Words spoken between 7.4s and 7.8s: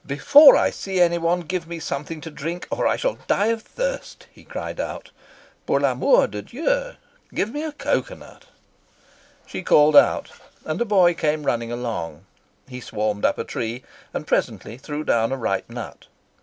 me a